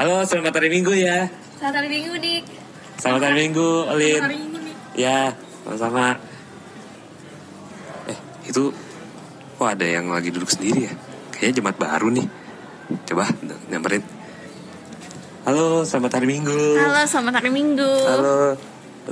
[0.00, 1.28] Halo, selamat hari Minggu ya.
[1.60, 2.44] Selamat hari Minggu, Dik.
[2.96, 4.16] Selamat hari Minggu, Olin.
[4.16, 4.76] Selamat hari Minggu, Dik.
[4.96, 6.16] Ya, sama-sama.
[8.08, 8.18] Eh,
[8.48, 8.72] itu
[9.60, 10.92] kok ada yang lagi duduk sendiri ya?
[11.36, 12.26] Kayaknya jemaat baru nih.
[13.12, 13.28] Coba
[13.68, 14.00] nyamperin.
[15.44, 16.60] Halo, selamat hari Minggu.
[16.80, 17.92] Halo, selamat hari Minggu.
[18.08, 18.56] Halo.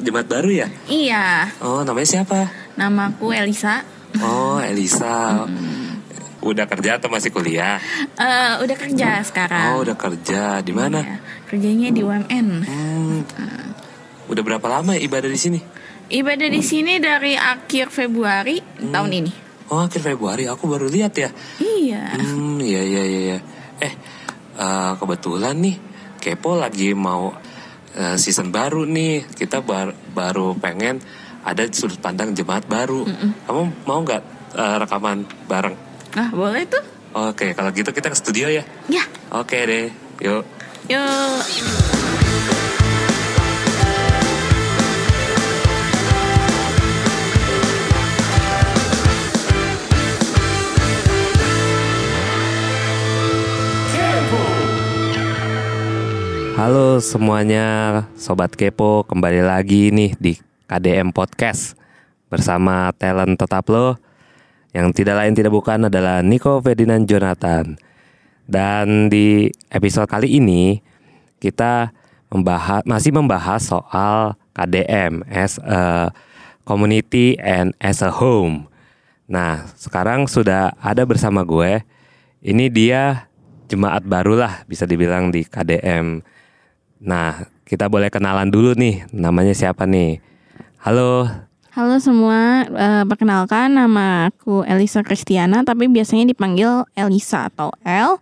[0.01, 0.73] Jemaat baru ya?
[0.89, 2.49] Iya, Oh, namanya siapa?
[2.81, 3.85] namaku Elisa.
[4.25, 5.45] Oh, Elisa.
[6.39, 7.83] Udah kerja atau masih kuliah?
[8.15, 9.75] Eh, udah kerja sekarang.
[9.75, 10.63] Oh, udah kerja.
[10.63, 11.03] Di mana?
[11.03, 11.17] Iya,
[11.51, 12.49] kerjanya di UMN.
[12.63, 13.21] Hmm.
[14.31, 15.59] Udah berapa lama ya ibadah di sini?
[16.09, 19.33] Ibadah di sini dari akhir Februari tahun ini.
[19.69, 20.47] Oh, akhir Februari.
[20.47, 21.29] Aku baru lihat ya.
[21.59, 22.17] Iya.
[22.17, 23.21] Hmm, iya iya iya.
[23.35, 23.39] iya.
[23.83, 23.93] Eh,
[24.57, 25.77] eh, kebetulan nih,
[26.23, 27.35] Kepo lagi mau
[27.99, 29.27] eh, season baru nih.
[29.27, 31.03] Kita bar- baru pengen
[31.43, 33.05] ada sudut pandang jemaat baru.
[33.45, 34.23] Kamu mau nggak
[34.55, 35.88] eh, rekaman bareng?
[36.17, 36.81] Nah, boleh tuh?
[37.13, 38.65] Oke, kalau gitu kita ke studio ya.
[38.89, 39.93] Ya, Oke deh,
[40.25, 40.45] yuk.
[40.89, 41.43] yuk.
[56.59, 57.67] Halo semuanya,
[58.19, 60.33] Sobat Kepo kembali lagi nih di
[60.67, 61.79] KDM Podcast
[62.33, 64.08] bersama talent tetap lo
[64.77, 67.77] yang tidak lain tidak bukan adalah Nico Ferdinand Jonathan.
[68.49, 70.81] Dan di episode kali ini
[71.41, 71.93] kita
[72.29, 76.13] membahas masih membahas soal KDM as a
[76.69, 78.69] community and as a home.
[79.29, 81.85] Nah, sekarang sudah ada bersama gue.
[82.41, 83.29] Ini dia
[83.69, 86.25] jemaat baru lah bisa dibilang di KDM.
[87.05, 89.05] Nah, kita boleh kenalan dulu nih.
[89.13, 90.21] Namanya siapa nih?
[90.81, 91.48] Halo.
[91.79, 98.19] Halo semua, Eh, perkenalkan nama aku Elisa Kristiana, tapi biasanya dipanggil Elisa atau El.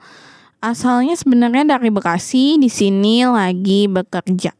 [0.61, 4.53] Asalnya sebenarnya dari Bekasi, di sini lagi bekerja.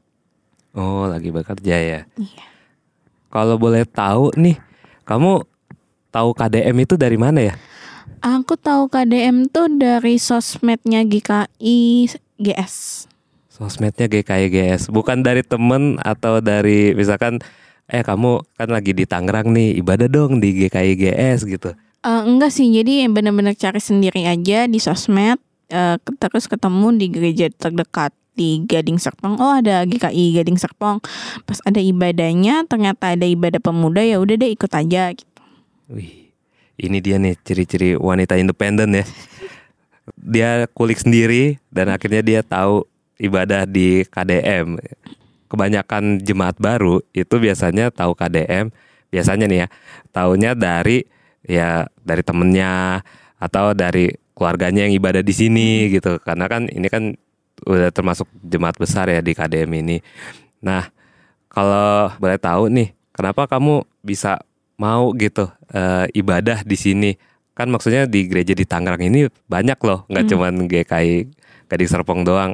[0.73, 2.01] Oh, lagi bekerja ya.
[2.17, 2.45] Iya.
[3.29, 4.57] Kalau boleh tahu nih,
[5.05, 5.45] kamu
[6.09, 7.55] tahu KDM itu dari mana ya?
[8.25, 12.09] Aku tahu KDM tuh dari sosmednya GKI
[12.41, 13.05] GS.
[13.53, 17.45] Sosmednya GKIGS, bukan dari temen atau dari misalkan
[17.87, 21.71] eh kamu kan lagi di Tangerang nih, ibadah dong di GKIGS gitu.
[22.07, 25.39] Eh, enggak sih, jadi bener-bener cari sendiri aja di sosmed,
[25.71, 29.41] eh, terus ketemu di gereja terdekat di Gading Serpong.
[29.41, 31.01] Oh ada GKI Gading Serpong.
[31.49, 35.11] Pas ada ibadahnya, ternyata ada ibadah pemuda ya udah deh ikut aja.
[35.11, 35.41] Gitu.
[35.89, 36.31] Wih,
[36.77, 39.05] ini dia nih ciri-ciri wanita independen ya.
[40.15, 42.87] Dia kulik sendiri dan akhirnya dia tahu
[43.19, 44.79] ibadah di KDM.
[45.57, 48.69] Kebanyakan jemaat baru itu biasanya tahu KDM,
[49.09, 49.69] biasanya nih ya,
[50.13, 51.09] taunya dari
[51.49, 53.01] ya dari temennya
[53.41, 56.21] atau dari keluarganya yang ibadah di sini gitu.
[56.21, 57.17] Karena kan ini kan
[57.65, 60.05] udah termasuk jemaat besar ya di KDM ini.
[60.61, 60.93] Nah,
[61.49, 64.45] kalau boleh tahu nih, kenapa kamu bisa
[64.77, 67.17] mau gitu eh, ibadah di sini?
[67.57, 70.33] Kan maksudnya di gereja di Tangerang ini banyak loh, nggak Hmm.
[70.37, 71.15] cuman GKI
[71.73, 72.53] Gading Serpong doang,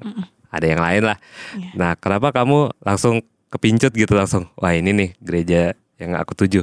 [0.52, 1.18] ada yang lain lah.
[1.56, 1.70] Iya.
[1.74, 4.52] Nah, kenapa kamu langsung kepincut gitu langsung?
[4.60, 6.62] Wah ini nih gereja yang aku tuju.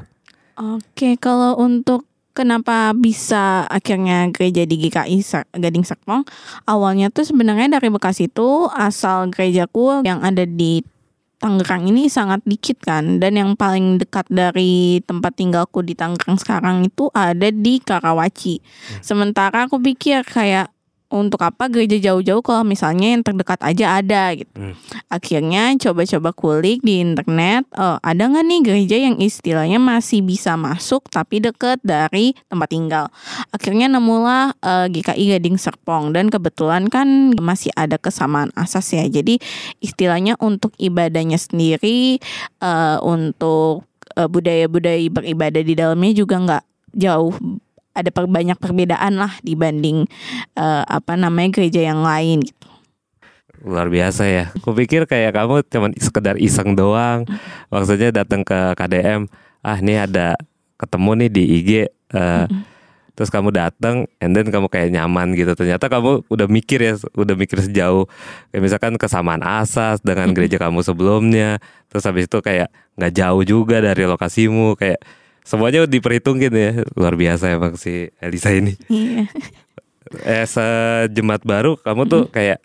[0.59, 2.05] Oke, kalau untuk
[2.37, 5.17] kenapa bisa akhirnya gereja di GKI
[5.57, 6.23] Gading Serpong,
[6.63, 10.85] awalnya tuh sebenarnya dari Bekasi itu asal gerejaku yang ada di
[11.39, 16.83] Tangerang ini sangat dikit kan dan yang paling dekat dari tempat tinggalku di Tangerang sekarang
[16.83, 18.59] itu ada di Karawaci.
[18.99, 20.67] Sementara aku pikir kayak
[21.09, 24.53] untuk apa gereja jauh-jauh kalau misalnya yang terdekat aja ada gitu.
[24.53, 24.77] Hmm.
[25.09, 31.09] Akhirnya coba-coba kulik di internet, oh, ada nggak nih gereja yang istilahnya masih bisa masuk
[31.09, 33.05] tapi deket dari tempat tinggal.
[33.49, 39.03] Akhirnya nemulah eh, GKI Gading Serpong dan kebetulan kan masih ada kesamaan asas ya.
[39.09, 39.41] Jadi
[39.81, 42.21] istilahnya untuk ibadahnya sendiri,
[42.61, 43.89] eh, untuk
[44.19, 46.63] budaya-budaya beribadah di dalamnya juga nggak
[46.97, 47.33] jauh
[47.99, 50.07] ada per- banyak perbedaan lah dibanding
[50.55, 52.67] eh, apa namanya gereja yang lain gitu.
[53.59, 54.45] Luar biasa ya.
[54.63, 57.27] Kupikir kayak kamu cuman sekedar iseng doang.
[57.67, 59.27] Maksudnya datang ke KDM,
[59.59, 60.39] ah ini ada
[60.79, 61.71] ketemu nih di IG
[62.15, 62.45] eh,
[63.19, 65.51] terus kamu datang and then kamu kayak nyaman gitu.
[65.51, 68.07] Ternyata kamu udah mikir ya, udah mikir sejauh
[68.55, 71.59] kayak misalkan kesamaan asas dengan gereja kamu sebelumnya.
[71.91, 75.03] Terus habis itu kayak nggak jauh juga dari lokasimu kayak
[75.41, 76.71] semuanya diperhitungin ya.
[76.93, 78.75] Luar biasa emang si Elisa ini.
[78.87, 79.27] Iya.
[80.25, 82.57] eh sejemaat baru kamu tuh kayak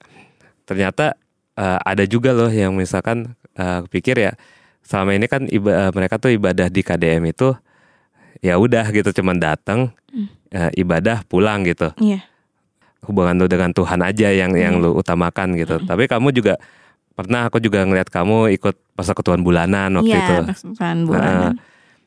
[0.65, 1.13] ternyata
[1.55, 4.33] eh, ada juga loh yang misalkan eh, pikir ya
[4.81, 7.53] selama ini kan iba- eh, mereka tuh ibadah di KDM itu
[8.41, 9.93] ya udah gitu cuman datang
[10.51, 11.93] eh, ibadah pulang gitu.
[11.97, 12.25] Iya.
[13.05, 14.89] hubungan lu dengan Tuhan aja yang yang Iya.
[14.89, 15.77] lu utamakan gitu.
[15.79, 16.57] Tapi kamu juga
[17.13, 20.37] pernah aku juga ngeliat kamu ikut persekutuan bulanan waktu Iya, itu.
[21.05, 21.61] bulanan.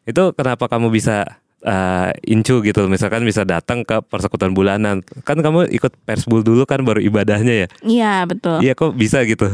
[0.08, 1.28] Itu kenapa kamu bisa
[1.62, 2.88] eh, incu gitu?
[2.88, 5.04] Misalkan bisa datang ke persekutuan bulanan.
[5.28, 7.68] Kan kamu ikut persbul dulu kan baru ibadahnya ya?
[7.84, 8.64] Iya, betul.
[8.64, 9.52] iya kok bisa gitu?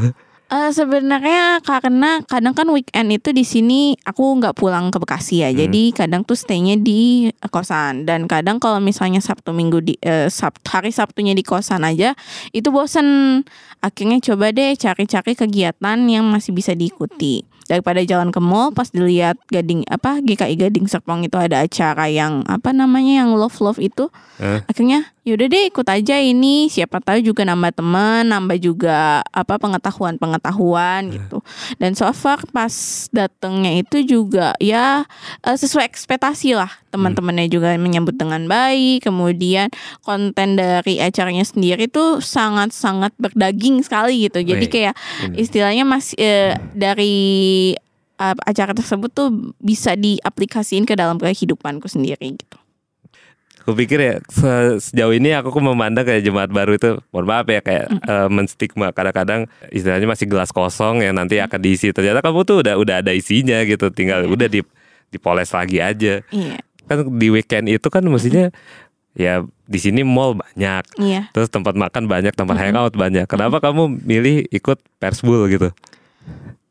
[0.53, 5.49] Eh, sebenarnya karena kadang kan weekend itu di sini aku nggak pulang ke Bekasi ya,
[5.49, 5.57] Hmm.
[5.65, 8.05] jadi kadang tuh staynya di kosan.
[8.05, 12.13] Dan kadang kalau misalnya Sabtu Minggu di eh, Sab- hari Sabtunya di kosan aja
[12.53, 13.41] itu bosen.
[13.81, 19.39] Akhirnya coba deh cari-cari kegiatan yang masih bisa diikuti daripada jalan ke mall pas dilihat
[19.47, 24.09] Gading apa GKI Gading Serpong itu ada acara yang apa namanya yang love love itu
[24.41, 24.59] Eh.
[24.65, 26.67] akhirnya yaudah deh ikut aja ini.
[26.67, 31.39] Siapa tahu juga nambah teman nambah juga apa pengetahuan pengetahuan gitu.
[31.79, 32.71] Dan so far pas
[33.09, 35.07] datangnya itu juga ya
[35.43, 39.07] eh, sesuai ekspektasi lah teman-temannya juga menyambut dengan baik.
[39.07, 39.71] Kemudian
[40.03, 44.43] konten dari acaranya sendiri tuh sangat-sangat berdaging sekali gitu.
[44.43, 44.95] Jadi kayak
[45.39, 47.15] istilahnya masih eh, dari
[48.19, 52.62] eh, acara tersebut tuh bisa diaplikasiin ke dalam kehidupanku sendiri gitu
[53.63, 57.63] Aku pikir ya se- sejauh ini aku memandang kayak jemaat baru itu mohon maaf ya
[57.63, 58.91] kayak eh, menstigma.
[58.91, 61.95] Kadang-kadang istilahnya masih gelas kosong yang nanti akan diisi.
[61.95, 64.67] Ternyata kamu tuh udah udah ada isinya gitu tinggal udah di
[65.15, 66.19] dipoles lagi aja.
[66.27, 66.59] Iya.
[66.91, 68.51] Kan di weekend itu kan mestinya
[69.15, 71.29] ya di sini mall banyak iya.
[71.37, 73.23] terus tempat makan banyak tempat hangout banyak.
[73.31, 75.71] Kenapa kamu milih ikut persbul gitu?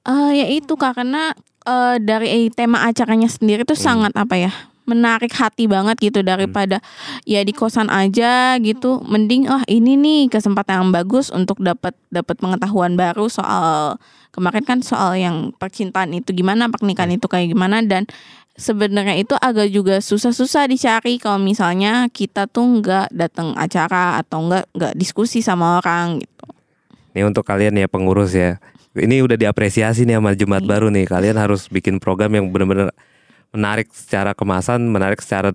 [0.05, 1.33] Eh ya itu karena
[1.65, 4.53] eh, dari tema acaranya sendiri tuh sangat apa ya
[4.84, 6.82] menarik hati banget gitu daripada
[7.23, 9.02] ya di kosan aja gitu.
[9.06, 13.96] Mending oh ini nih kesempatan yang bagus untuk dapat dapat pengetahuan baru soal
[14.34, 17.81] kemarin kan soal yang percintaan itu gimana pernikahan itu kayak gimana.
[17.84, 18.11] Dan
[18.58, 24.64] sebenarnya itu agak juga susah-susah dicari kalau misalnya kita tuh nggak datang acara atau nggak
[24.75, 26.46] nggak diskusi sama orang gitu.
[27.12, 28.56] Ini untuk kalian ya pengurus ya.
[28.93, 31.08] Ini udah diapresiasi nih sama Jumat baru nih.
[31.08, 32.93] Kalian harus bikin program yang benar-benar
[33.52, 35.52] menarik secara kemasan, menarik secara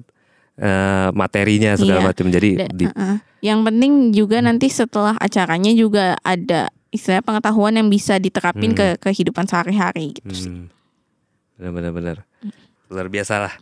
[0.55, 2.07] eh, materinya segala Iya.
[2.07, 2.25] macam.
[2.27, 3.15] Jadi Da- di, uh-uh.
[3.39, 8.73] Yang penting juga nanti setelah acaranya juga ada istilah pengetahuan yang bisa diterapin Hmm.
[8.73, 10.33] ke kehidupan sehari-hari gitu.
[10.33, 10.49] sih.
[10.49, 10.65] hmm,
[11.55, 12.17] benar-benar benar.
[12.87, 13.53] luar biasa lah.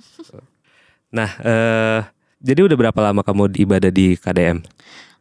[1.09, 1.99] Nah, eh,
[2.39, 4.63] jadi udah berapa lama kamu ibadah di KDM?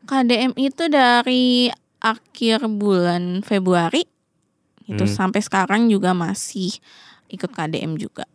[0.04, 4.04] KDM itu dari akhir bulan Februari
[4.84, 5.10] itu Hmm.
[5.10, 6.76] sampai sekarang juga masih
[7.26, 8.28] ikut KDM juga.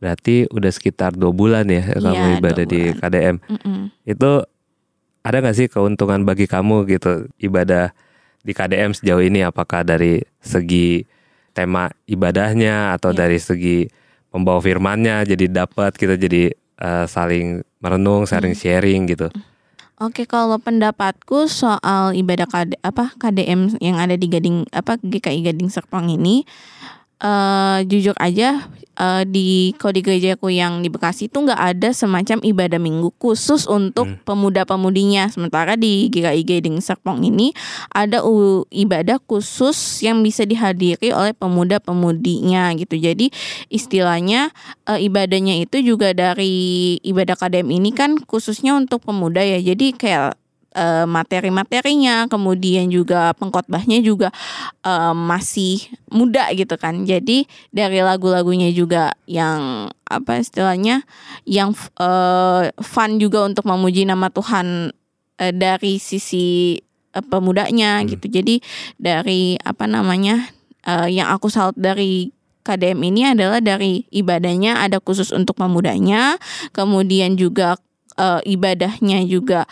[0.00, 2.98] Berarti udah sekitar dua bulan ya kamu Iya, ibadah di bulan.
[2.98, 3.36] KDM.
[3.46, 3.78] Mm-mm.
[4.02, 4.30] Itu
[5.20, 7.92] ada nggak sih keuntungan bagi kamu gitu ibadah
[8.40, 9.44] di KDM sejauh ini?
[9.44, 11.04] Apakah dari segi
[11.52, 13.18] tema ibadahnya atau Iya.
[13.20, 13.78] dari segi
[14.28, 18.62] pembawa firmannya jadi dapat kita jadi eh, saling merenung, saling Hmm.
[18.62, 19.28] sharing gitu.
[20.00, 25.68] Oke, kalau pendapatku soal ibadah KD, apa KDM yang ada di Gading apa GKI Gading
[25.68, 26.48] Serpong ini
[27.20, 28.64] eh jujur aja
[28.96, 34.08] eh, di di gerejaku yang di Bekasi itu nggak ada semacam ibadah minggu khusus untuk
[34.08, 34.20] Hmm.
[34.24, 35.28] pemuda-pemudinya.
[35.28, 37.52] Sementara di GKI Gading Serpong ini
[37.92, 42.96] ada u- ibadah khusus yang bisa dihadiri oleh pemuda-pemudinya gitu.
[42.96, 43.28] Jadi
[43.68, 44.52] istilahnya
[44.88, 49.60] eh, ibadahnya itu juga dari ibadah KDM ini kan khususnya untuk pemuda ya.
[49.60, 50.36] Jadi kayak
[50.74, 54.30] eh, materi-materinya, kemudian juga pengkhotbahnya juga
[54.86, 57.02] eh, masih muda gitu kan.
[57.06, 61.06] Jadi dari lagu-lagunya juga yang apa istilahnya
[61.46, 64.90] yang eh, fun juga untuk memuji nama Tuhan
[65.38, 66.78] eh, dari sisi
[67.14, 68.08] eh, pemudanya Hmm.
[68.10, 68.26] gitu.
[68.30, 68.62] Jadi
[68.98, 70.50] dari apa namanya
[70.86, 72.30] eh, yang aku salut dari
[72.60, 76.36] KDM ini adalah dari ibadahnya ada khusus untuk pemudanya,
[76.76, 77.80] kemudian juga
[78.20, 79.64] eh, ibadahnya juga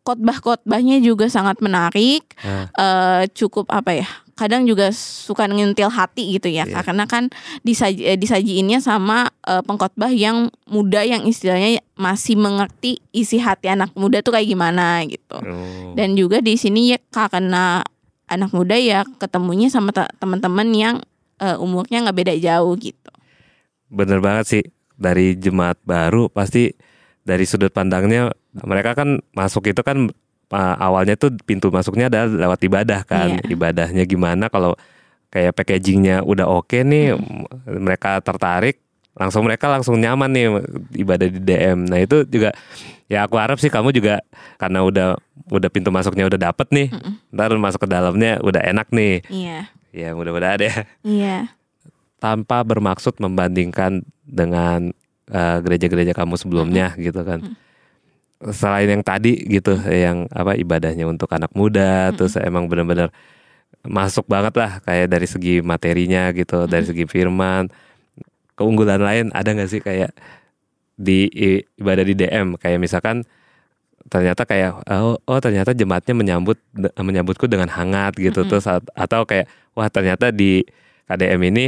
[0.00, 4.08] khotbah-khotbahnya juga sangat menarik, Nah, eh, cukup apa ya?
[4.34, 6.80] Kadang juga suka ngintil hati gitu ya, Iya.
[6.80, 7.28] karena kan
[7.60, 13.92] disaji, eh, disajiinnya sama eh, pengkhotbah yang muda yang istilahnya masih mengerti isi hati anak
[13.92, 15.36] muda tuh kayak gimana gitu.
[15.36, 15.92] oh.
[15.92, 17.84] Dan juga di sini ya karena
[18.30, 20.96] anak muda ya ketemunya sama te- teman-teman yang
[21.36, 23.12] eh, umurnya nggak beda jauh gitu.
[23.90, 24.64] Bener banget sih
[24.94, 26.72] dari jemaat baru pasti
[27.22, 30.08] dari sudut pandangnya mereka kan masuk itu kan
[30.50, 33.38] uh, awalnya tuh pintu masuknya adalah lewat ibadah kan.
[33.40, 33.54] Iya.
[33.54, 34.48] ibadahnya gimana?
[34.50, 34.74] Kalau
[35.30, 37.46] kayak packagingnya udah oke nih Hmm.
[37.86, 38.82] mereka tertarik
[39.14, 40.46] langsung mereka langsung nyaman nih
[40.96, 42.50] ibadah di DM nah itu juga
[43.06, 44.22] ya aku harap sih kamu juga
[44.58, 45.18] karena udah
[45.50, 47.14] udah pintu masuknya udah dapet nih Mm-mm.
[47.34, 49.18] ntar masuk ke dalamnya udah enak nih.
[49.26, 49.58] Iya,
[49.90, 50.74] ya mudah-mudahan ya.
[51.02, 51.36] Iya,
[52.22, 54.94] tanpa bermaksud membandingkan dengan
[55.30, 57.40] eh, gereja-gereja kamu sebelumnya gitu kan.
[57.40, 57.56] Mm.
[58.56, 62.16] selain yang tadi gitu yang apa ibadahnya untuk anak muda Mm-mm.
[62.16, 63.12] terus emang benar-benar
[63.84, 67.68] masuk banget lah kayak dari segi materinya gitu dari segi firman
[68.56, 70.16] keunggulan lain ada nggak sih kayak
[70.96, 71.28] di
[71.76, 73.28] ibadah di DM kayak misalkan
[74.08, 76.56] ternyata kayak oh, oh ternyata jemaatnya menyambut
[76.96, 78.50] menyambutku dengan hangat gitu Mm-mm.
[78.56, 80.64] terus at- atau kayak wah ternyata di
[81.08, 81.64] KDM ini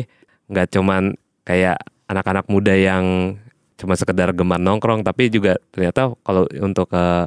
[0.48, 1.12] nggak cuman
[1.44, 1.76] kayak
[2.08, 3.36] anak-anak muda yang
[3.82, 7.26] cuma sekedar gemar nongkrong tapi juga ternyata kalau untuk eh,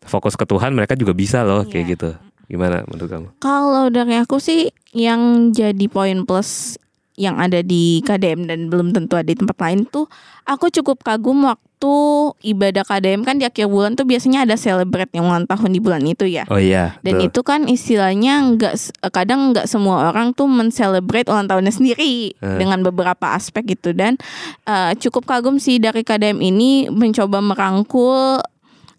[0.00, 1.92] fokus ke Tuhan mereka juga bisa loh kayak Iya.
[1.92, 2.10] gitu
[2.46, 3.28] gimana menurut kamu?
[3.38, 6.78] Kalau dari aku sih yang jadi poin plus
[7.14, 10.06] yang ada di KDM dan belum tentu ada di tempat lain tuh
[10.42, 11.68] aku cukup kagum waktu
[12.42, 16.00] ibadah KDM kan di akhir bulan tuh biasanya ada celebrate yang ulang tahun di bulan
[16.02, 16.44] itu ya.
[16.46, 21.44] Oh iya Dan itu kan istilahnya nggak s- kadang nggak semua orang tuh men-celebrate ulang
[21.46, 22.56] tahunnya sendiri Eh.
[22.56, 24.16] dengan beberapa aspek gitu dan
[24.64, 28.40] eh, cukup kagum sih dari KDM ini mencoba merangkul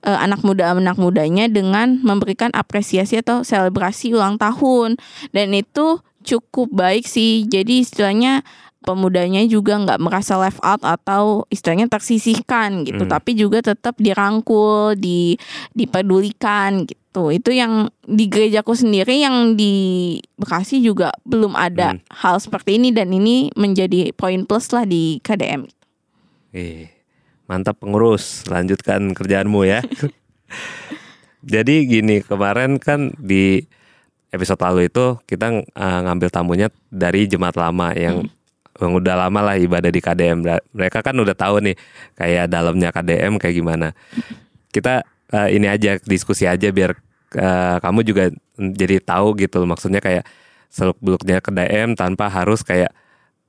[0.02, 4.98] eh, anak muda anak mudanya dengan memberikan apresiasi atau selebrasi ulang tahun
[5.30, 8.42] dan itu cukup baik sih jadi istilahnya
[8.82, 13.14] pemudanya juga nggak merasa left out atau istilahnya tersisihkan gitu Hmm.
[13.14, 15.38] tapi juga tetap dirangkul di
[15.78, 22.02] dipedulikan gitu itu yang di gerejaku sendiri yang di Bekasi juga belum ada Hmm.
[22.10, 25.70] hal seperti ini dan ini menjadi poin plus lah di KDM
[26.52, 26.92] Ih,
[27.48, 29.80] mantap pengurus, lanjutkan kerjaanmu ya.
[31.42, 33.64] Jadi gini, kemarin kan di
[34.32, 38.26] episode lalu itu kita eh, ngambil tamunya dari jemaat lama yang
[38.80, 40.42] yang udah lama lah ibadah di KDM.
[40.42, 41.76] Ra- Mereka kan udah tahu nih
[42.18, 43.88] kayak dalamnya KDM kayak gimana.
[44.72, 45.04] Kita
[45.36, 46.96] eh, ini aja diskusi aja biar
[47.36, 49.62] eh, kamu juga jadi tahu gitu.
[49.68, 50.26] Maksudnya kayak
[50.72, 52.96] seluk beluknya KDM tanpa harus kayak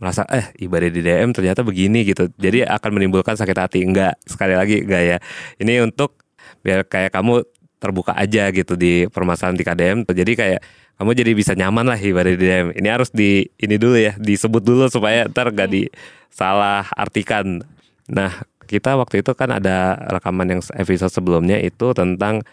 [0.02, 2.26] merasa eh ibadah di DM ternyata begini gitu.
[2.34, 3.86] Jadi akan menimbulkan sakit hati.
[3.86, 5.18] Enggak, sekali lagi enggak ya.
[5.62, 6.18] Ini untuk
[6.66, 7.46] biar kayak kamu
[7.82, 9.98] terbuka aja gitu di permasalahan di KDM.
[10.06, 10.60] Jadi kayak
[11.02, 12.66] kamu jadi bisa nyaman lah ibadah di DM.
[12.78, 17.66] Ini harus di ini dulu ya, disebut dulu supaya ntar gak disalah artikan.
[18.06, 22.46] Nah, kita waktu itu kan ada rekaman yang episode sebelumnya itu tentang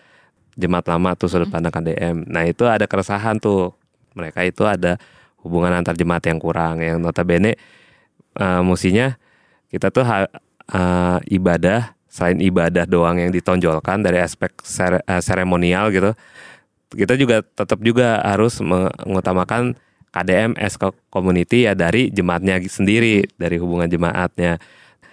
[0.58, 2.26] jemaat lama tuh sudut pandang KDM.
[2.26, 3.78] Nah, itu ada keresahan tuh.
[4.18, 4.98] Mereka itu ada
[5.46, 7.56] hubungan antar jemaat yang kurang yang notabene
[8.36, 9.16] eh, musinya
[9.70, 10.32] kita tuh ha-
[10.70, 16.12] eh, ibadah selain ibadah doang yang ditonjolkan dari aspek sere- eh, seremonial gitu
[16.90, 19.78] kita juga tetap juga harus mengutamakan
[20.10, 24.58] KDM as co- community ya dari jemaatnya sendiri dari hubungan jemaatnya.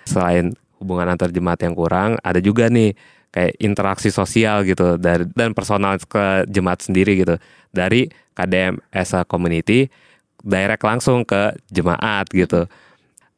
[0.08, 2.96] Selain hubungan antar jemaat yang kurang ada juga nih
[3.28, 7.36] kayak interaksi sosial gitu dari dan personal ke jemaat sendiri gitu.
[7.68, 9.92] Dari KDM as community
[10.40, 12.64] direct langsung ke jemaat gitu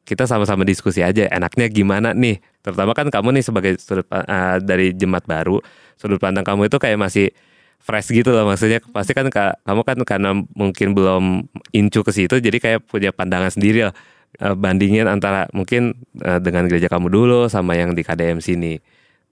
[0.08, 2.40] kita sama-sama diskusi aja enaknya gimana nih?
[2.64, 5.60] Terutama kan kamu nih sebagai sudut eh, dari jemaat baru
[6.00, 7.28] sudut pandang kamu itu kayak masih
[7.78, 8.80] fresh gitu loh maksudnya.
[8.80, 11.24] Pasti kan ka- kamu kan karena mungkin belum
[11.76, 13.94] incu ke situ jadi kayak punya pandangan sendiri lah
[14.40, 15.92] eh, bandingin antara mungkin
[16.24, 18.80] eh, dengan gereja kamu dulu sama yang di KDM sini.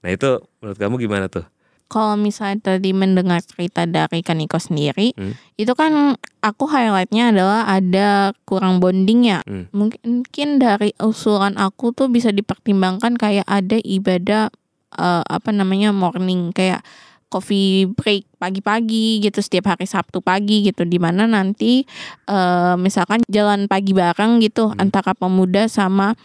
[0.05, 1.56] Nah itu menurut kamu gimana tuh
[1.87, 5.33] kalau misalnya tadi mendengar cerita dari Kaniko sendiri, Hmm.
[5.55, 9.39] itu kan aku highlightnya adalah ada kurang bonding ya.
[9.47, 9.71] Hmm.
[9.71, 14.51] Mungkin dari usulan aku tuh bisa dipertimbangkan kayak ada ibadah
[14.95, 16.83] eh, apa namanya morning kayak
[17.27, 21.83] coffee break pagi-pagi gitu setiap hari Sabtu pagi gitu di mana nanti
[22.27, 24.79] eh, misalkan jalan pagi bareng gitu Hmm.
[24.87, 26.15] antara pemuda sama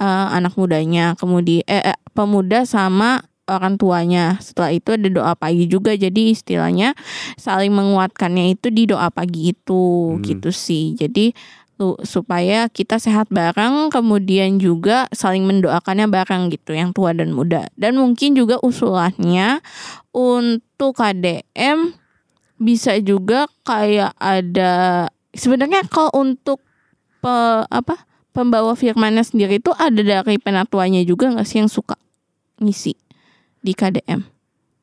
[0.00, 4.36] eh, anak mudanya kemudian eh, eh, pemuda sama orang tuanya.
[4.42, 6.94] Setelah itu ada doa pagi juga jadi istilahnya
[7.38, 10.22] saling menguatkannya itu di doa pagi itu Hmm.
[10.22, 10.94] gitu sih.
[10.98, 11.32] Jadi
[11.76, 17.68] lu- supaya kita sehat bareng kemudian juga saling mendoakannya bareng gitu yang tua dan muda.
[17.76, 19.60] Dan mungkin juga usulannya
[20.10, 21.92] untuk KDM
[22.56, 26.64] bisa juga kayak ada sebenarnya kalau untuk
[27.20, 32.00] pe- apa pembawa firmannya sendiri itu ada dari penatuanya juga nggak sih yang suka
[32.56, 32.96] ngisi
[33.66, 34.22] di KDM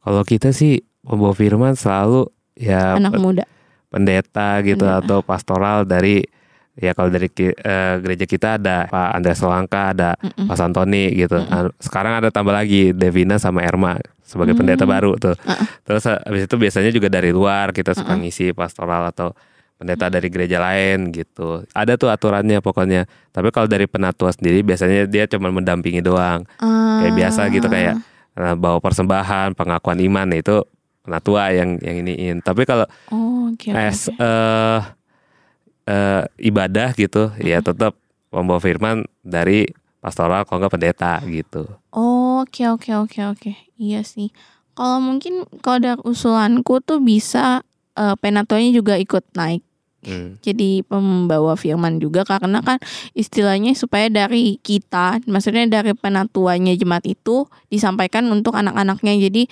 [0.04, 3.44] kalau kita sih pembawa firman selalu ya anak muda
[3.88, 5.00] pendeta gitu Pendeta.
[5.00, 6.25] atau pastoral dari
[6.74, 10.50] ya kalau dari eh, gereja kita ada Pak Andreas Solangka, ada Mm-mm.
[10.50, 11.38] Pak Santoni gitu.
[11.38, 11.70] Mm-mm.
[11.78, 14.66] Sekarang ada tambah lagi Devina sama Erma sebagai Hmm.
[14.66, 15.38] pendeta baru tuh.
[15.38, 15.66] Uh-uh.
[15.86, 18.25] Terus eh, habis itu biasanya juga dari luar kita suka Mm-mm.
[18.25, 19.38] ngisi pastoral atau
[19.78, 21.62] pendeta dari gereja lain gitu.
[21.78, 23.06] Ada tuh aturannya pokoknya.
[23.30, 26.42] Tapi kalau dari penatua sendiri biasanya dia cuma mendampingi doang.
[26.58, 30.66] Kayak biasa gitu kayak eh, bawa persembahan, pengakuan iman itu
[31.06, 32.38] penatua yang yang iniin.
[32.42, 34.80] Tapi kalau oh oke, as eh
[35.86, 37.94] eh, ibadah gitu ya tetap
[38.34, 39.70] membawa firman dari
[40.04, 41.63] pastoral kalau nggak pendeta gitu.
[41.96, 43.52] Oke oke oke oke.
[43.78, 44.34] Iya sih.
[44.74, 47.62] Kalau mungkin kalau dari usulanku tuh bisa
[47.94, 49.62] uh, penatonya juga ikut naik
[50.03, 50.38] Hmm.
[50.43, 52.77] jadi pembawa firman juga karena kan
[53.15, 59.43] istilahnya supaya dari kita maksudnya dari penatuanya jemaat itu disampaikan untuk anak-anaknya jadi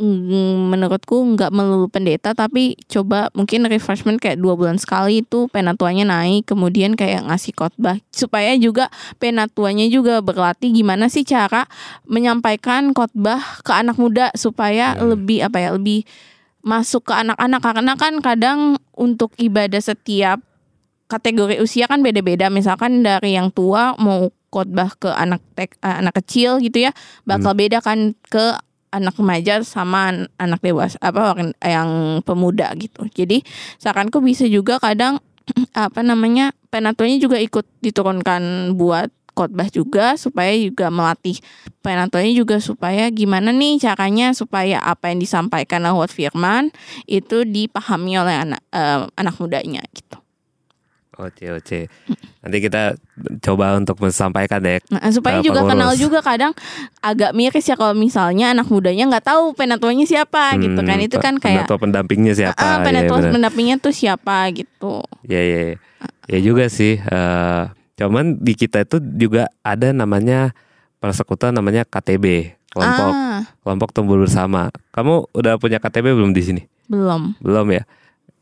[0.00, 6.08] mm, menurutku nggak melulu pendeta tapi coba mungkin refreshment kayak dua bulan sekali itu penatuanya
[6.08, 8.88] naik kemudian kayak ngasih khotbah supaya juga
[9.20, 11.68] penatuanya juga berlatih gimana sih cara
[12.08, 15.12] menyampaikan khotbah ke anak muda supaya Hmm.
[15.12, 16.02] lebih apa ya lebih
[16.60, 17.60] masuk ke anak-anak.
[17.60, 18.60] Karena kan kadang
[18.96, 20.40] untuk ibadah setiap
[21.10, 22.48] kategori usia kan beda-beda.
[22.48, 27.54] Misalkan dari yang tua mau khotbah ke anak tek, eh, anak kecil gitu ya bakal
[27.54, 28.58] beda kan ke
[28.90, 33.06] anak remaja sama an- anak dewasa apa orang yang pemuda gitu.
[33.06, 33.46] Jadi
[33.78, 35.22] saranku bisa juga kadang
[35.74, 41.40] apa namanya penatunya juga ikut diturunkan buat khotbah juga supaya juga melatih
[41.80, 46.68] penatonya juga supaya gimana nih caranya supaya apa yang disampaikan lewat firman
[47.08, 50.20] itu dipahami oleh anak eh, anak mudanya gitu.
[51.20, 51.80] Oke oke.
[52.40, 52.96] Nanti kita
[53.44, 54.80] coba untuk menyampaikan deh.
[54.88, 56.00] Nah, supaya juga kenal pengurus.
[56.00, 56.52] juga kadang
[57.04, 60.96] agak miris ya kalau misalnya anak mudanya nggak tahu penatonya siapa gitu kan.
[60.96, 62.56] Hmm, Itu kan kayak penatua pendampingnya siapa?
[62.56, 63.32] Iya, penatua benar.
[63.36, 65.04] pendampingnya tuh siapa gitu.
[65.28, 65.76] Ya ya ya.
[66.30, 66.96] Ya juga sih.
[66.96, 67.62] eh,
[68.00, 70.56] cuman di kita itu juga ada namanya
[70.96, 74.70] persekutuan namanya KTB kelompok Ah, kelompok tumbuh bersama.
[74.94, 76.62] Kamu udah punya KTB belum di sini?
[76.86, 77.38] belum.
[77.38, 77.82] Belum ya.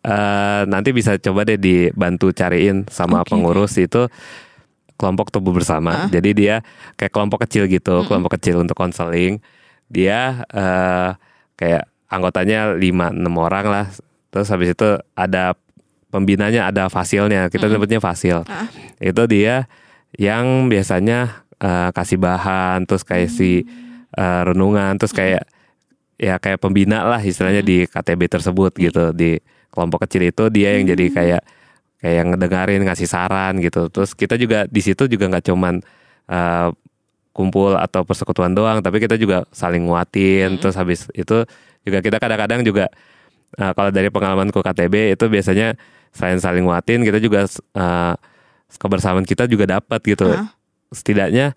[0.01, 4.09] Eh, nanti bisa coba deh dibantu cariin sama Oke, pengurus itu
[4.97, 6.07] kelompok tumbuh bersama.
[6.07, 6.09] Ah.
[6.09, 6.61] Jadi dia
[6.97, 8.07] kayak kelompok kecil gitu, Mm-mm.
[8.09, 9.41] kelompok kecil untuk konseling.
[9.89, 11.11] Dia eh,
[11.57, 13.87] kayak anggotanya 5 6 orang lah.
[14.29, 15.57] Terus habis itu ada
[16.09, 17.49] pembinanya, ada fasilnya.
[17.53, 17.75] Kita Mm-mm.
[17.79, 18.45] sebutnya fasil.
[18.49, 18.69] Ah.
[19.01, 19.69] Itu dia
[20.17, 23.65] yang biasanya eh, kasih bahan, terus kayak si
[24.17, 25.45] eh, renungan, terus kayak
[26.19, 29.39] ya kayak pembina lah istilahnya di KTB tersebut gitu di
[29.71, 31.43] kelompok kecil itu dia yang jadi kayak
[32.03, 35.79] kayak ngedengerin ngasih saran gitu terus kita juga di situ juga nggak cuman
[36.27, 36.69] eh,
[37.31, 40.61] kumpul atau persekutuan doang tapi kita juga saling nguatin Mm.
[40.63, 41.47] terus habis itu
[41.87, 42.91] juga kita kadang-kadang juga
[43.55, 45.79] eh, kalau dari pengalamanku KTB itu biasanya
[46.11, 48.15] selain saling nguatin kita juga eh,
[48.71, 50.53] kebersamaan kita juga dapat gitu Ah.
[50.91, 51.57] setidaknya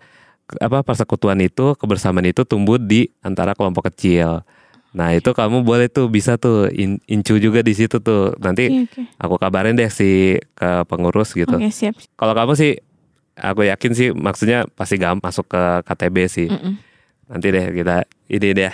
[0.60, 4.44] apa persekutuan itu kebersamaan itu tumbuh di antara kelompok kecil.
[4.92, 9.00] Nah itu kamu boleh tuh bisa tuh in- incu juga di situ tuh nanti Oke
[9.00, 9.02] oke.
[9.16, 11.56] aku kabarin deh si ke pengurus gitu.
[11.56, 11.96] Oke siap.
[12.12, 12.72] Kalau kamu sih
[13.32, 16.48] aku yakin sih maksudnya pasti gampang masuk ke KTB sih.
[16.52, 16.76] Mm-mm.
[17.32, 18.72] Nanti deh kita ini deh.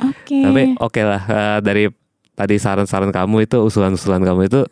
[0.00, 0.38] Oke.
[0.48, 1.84] Tapi oke lah eh, dari
[2.38, 4.62] tadi saran-saran kamu itu usulan-usulan kamu itu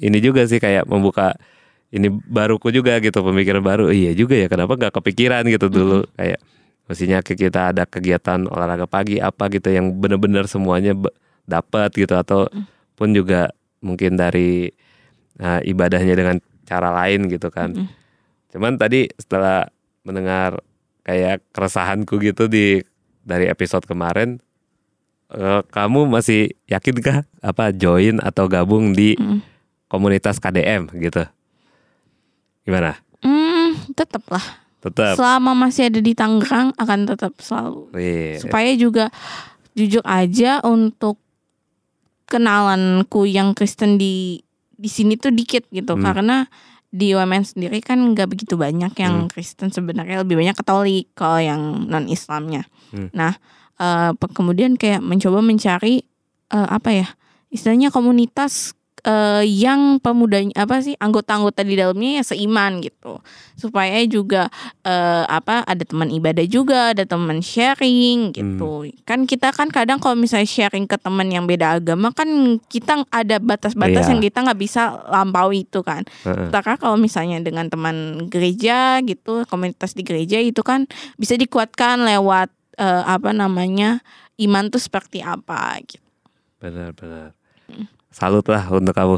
[0.00, 1.36] ini juga sih kayak membuka
[1.92, 3.92] ini baruku juga gitu pemikiran baru.
[3.92, 6.08] Iya juga ya kenapa nggak kepikiran gitu dulu?
[6.16, 6.40] Kayak
[6.88, 10.96] mestinya kita ada kegiatan olahraga pagi apa gitu yang bener-bener semuanya
[11.44, 12.16] dapat gitu.
[12.16, 12.48] Atau
[12.96, 13.52] pun juga
[13.84, 14.72] mungkin dari
[15.40, 17.76] eh, ibadahnya dengan cara lain gitu kan.
[17.76, 18.04] Mm-mm.
[18.56, 19.68] cuman tadi setelah
[20.00, 20.64] mendengar
[21.04, 22.80] kayak keresahanku gitu di
[23.20, 24.40] dari episode kemarin
[25.36, 29.40] eh, kamu masih yakinkah apa join atau gabung di Mm.
[29.86, 31.22] komunitas KDM gitu
[32.62, 34.42] gimana Hmm, tetap lah.
[34.78, 37.90] tetap Selama masih ada di Tangerang akan tetap selalu.
[37.92, 38.38] Iya.
[38.38, 39.04] Supaya juga
[39.72, 41.18] jujur aja untuk
[42.24, 46.04] kenalanku yang Kristen di di sini tuh dikit gitu Hmm.
[46.04, 46.36] karena
[46.88, 49.30] di UMN sendiri kan nggak begitu banyak yang Hmm.
[49.30, 52.68] Kristen sebenarnya lebih banyak Katolik kalau yang non Islamnya.
[52.92, 53.10] Hmm.
[53.10, 53.34] Nah
[53.76, 56.02] eh, pe- kemudian kayak mencoba mencari
[56.48, 57.06] eh, apa ya
[57.48, 63.22] istilahnya komunitas eh, yang pemudanya apa sih anggota-anggota di dalamnya ya seiman gitu
[63.54, 64.50] supaya juga
[64.82, 68.50] eh, apa ada teman ibadah juga ada teman sharing gitu
[69.02, 72.26] kan kita kan kadang kalau misalnya sharing ke teman yang beda agama kan
[72.66, 74.10] kita ada batas-batas Iya.
[74.10, 76.02] yang kita nggak bisa lampaui itu kan.
[76.20, 80.84] Sementara kalau misalnya dengan teman gereja gitu komunitas di gereja itu kan
[81.14, 84.00] bisa dikuatkan lewat eh, apa namanya
[84.40, 86.04] iman tuh seperti apa gitu.
[86.60, 87.36] Benar-benar
[88.16, 89.16] salut lah untuk kamu.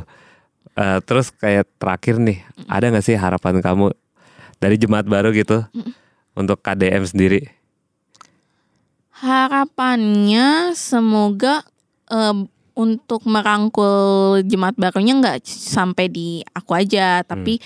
[0.78, 3.94] Eh, terus kayak terakhir nih ada nggak sih harapan kamu
[4.58, 5.62] dari jemaat baru gitu
[6.34, 7.46] untuk KDM sendiri?
[9.18, 11.66] Harapannya semoga
[12.06, 12.46] em,
[12.78, 17.58] untuk merangkul jemaat barunya nggak sampai di aku aja tapi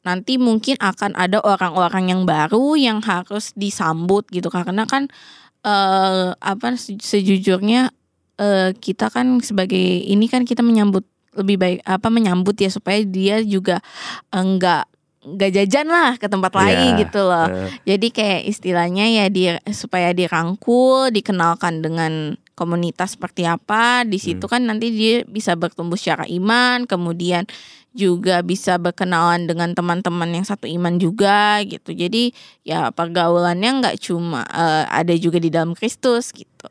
[0.00, 5.12] nanti mungkin akan ada orang-orang yang baru yang harus disambut gitu karena kan
[5.60, 7.92] eh apa se- sejujurnya
[8.40, 11.04] eh, kita kan sebagai ini kan kita menyambut
[11.36, 13.84] lebih baik apa menyambut ya supaya dia juga
[14.30, 14.88] enggak
[15.20, 17.44] nggak jajan lah ke tempat Iya, lain gitu loh.
[17.44, 17.68] eh.
[17.84, 24.04] Jadi kayak istilahnya ya di supaya dirangkul, dikenalkan dengan komunitas seperti apa.
[24.04, 24.52] Di situ Hmm.
[24.52, 27.48] kan nanti dia bisa bertumbuh secara iman, kemudian
[27.90, 31.96] juga bisa berkenalan dengan teman-teman yang satu iman juga gitu.
[31.96, 36.68] Jadi ya pergaulannya nggak cuma eh, ada juga di dalam Kristus gitu.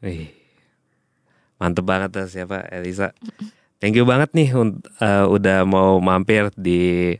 [0.00, 0.32] Wih,
[1.60, 3.12] mantep banget tuh siapa Elisa.
[3.78, 7.14] Thank you banget nih eh, udah mau mampir di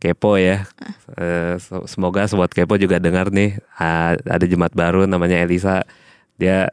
[0.00, 0.64] Kepo ya.
[1.60, 5.84] So- semoga sobat Kepo juga dengar nih ah, ada jemaat baru namanya Elisa.
[6.40, 6.72] Dia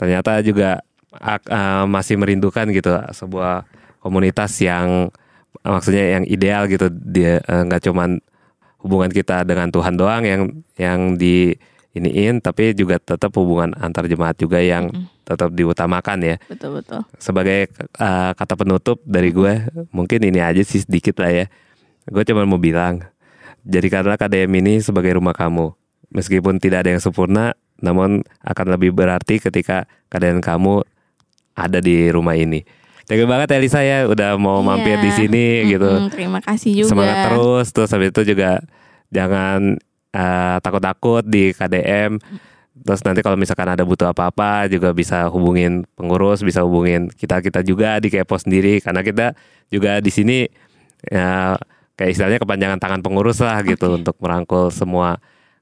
[0.00, 0.80] ternyata juga
[1.20, 3.68] eh, masih merindukan gitu sebuah
[4.00, 5.12] komunitas yang
[5.60, 6.88] maksudnya yang ideal gitu.
[6.88, 8.16] Dia eh, nggak cuman
[8.80, 10.42] hubungan kita dengan Tuhan doang yang
[10.80, 11.52] yang di
[11.92, 14.88] iniin tapi juga tetap hubungan antar jemaat juga yang
[15.26, 16.36] tetap diutamakan ya.
[16.48, 17.04] Betul betul.
[17.20, 21.46] sebagai uh, kata penutup dari gue mungkin ini aja sih sedikit lah ya.
[22.08, 23.04] Gue cuma mau bilang
[23.66, 25.76] jadikanlah KDM ini sebagai rumah kamu.
[26.10, 30.80] Meskipun tidak ada yang sempurna namun akan lebih berarti ketika keadaan kamu
[31.52, 32.62] ada di rumah ini.
[33.04, 35.02] Thank you banget Elisa ya udah mau mampir Iya.
[35.02, 35.82] di sini gitu.
[35.82, 36.88] Mm-mm, terima kasih juga.
[36.88, 38.62] semangat terus terus habis itu juga
[39.10, 39.74] jangan
[40.10, 42.22] eh, takut-takut di KDM
[42.80, 47.60] terus nanti kalau misalkan ada butuh apa-apa juga bisa hubungin pengurus bisa hubungin kita kita
[47.60, 48.78] juga di Kepo sendiri.
[48.78, 49.34] Karena kita
[49.68, 50.46] juga di sini
[51.04, 51.58] ya
[51.94, 55.18] kayak istilahnya kepanjangan tangan pengurus lah gitu untuk merangkul semua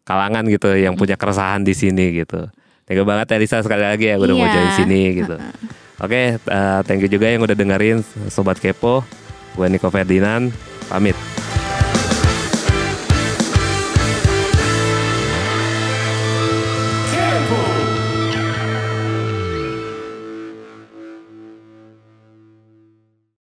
[0.09, 2.49] kalangan gitu yang punya keresahan di sini gitu.
[2.89, 4.55] Thank you banget Elisa sekali lagi ya udah mau Iya.
[4.57, 5.37] join sini gitu.
[6.05, 8.01] Oke, eh, thank you juga yang udah dengerin
[8.33, 9.05] Sobat Kepo.
[9.53, 10.49] Gue Niko Ferdinand,
[10.89, 11.48] pamit.